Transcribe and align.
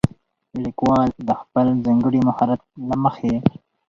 ليکوال 0.63 1.09
د 1.27 1.29
خپل 1.41 1.67
ځانګړي 1.85 2.19
مهارت 2.27 2.61
له 2.87 2.95
مخې 3.03 3.35